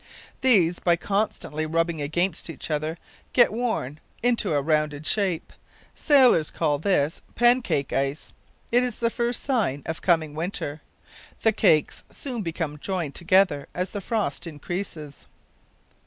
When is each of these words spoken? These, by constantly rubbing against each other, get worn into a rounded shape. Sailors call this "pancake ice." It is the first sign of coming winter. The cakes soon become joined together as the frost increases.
These, 0.41 0.79
by 0.79 0.95
constantly 0.95 1.67
rubbing 1.67 2.01
against 2.01 2.49
each 2.49 2.71
other, 2.71 2.97
get 3.33 3.53
worn 3.53 3.99
into 4.23 4.51
a 4.55 4.59
rounded 4.59 5.05
shape. 5.05 5.53
Sailors 5.93 6.49
call 6.49 6.79
this 6.79 7.21
"pancake 7.35 7.93
ice." 7.93 8.33
It 8.71 8.81
is 8.81 8.97
the 8.97 9.11
first 9.11 9.43
sign 9.43 9.83
of 9.85 10.01
coming 10.01 10.33
winter. 10.33 10.81
The 11.43 11.51
cakes 11.53 12.03
soon 12.11 12.41
become 12.41 12.79
joined 12.79 13.13
together 13.13 13.67
as 13.75 13.91
the 13.91 14.01
frost 14.01 14.47
increases. 14.47 15.27